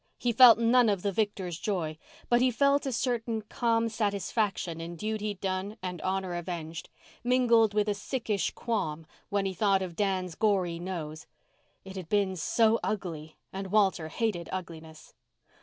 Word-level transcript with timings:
He 0.17 0.31
felt 0.31 0.57
none 0.57 0.89
of 0.89 1.03
the 1.03 1.11
victor's 1.11 1.59
joy, 1.59 1.99
but 2.27 2.41
he 2.41 2.49
felt 2.49 2.87
a 2.87 2.91
certain 2.91 3.43
calm 3.43 3.87
satisfaction 3.87 4.81
in 4.81 4.95
duty 4.95 5.35
done 5.35 5.77
and 5.79 6.01
honour 6.01 6.33
avenged—mingled 6.33 7.75
with 7.75 7.87
a 7.87 7.93
sickish 7.93 8.49
qualm 8.55 9.05
when 9.29 9.45
he 9.45 9.53
thought 9.53 9.83
of 9.83 9.95
Dan's 9.95 10.33
gory 10.33 10.79
nose. 10.79 11.27
It 11.85 11.95
had 11.97 12.09
been 12.09 12.35
so 12.35 12.79
ugly, 12.83 13.37
and 13.53 13.67
Walter 13.71 14.07
hated 14.07 14.49
ugliness. 14.51 15.13